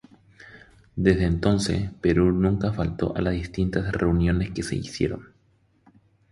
[0.95, 5.27] Desde entonces, Perú nunca faltó a las distintas reuniones que se hicieron.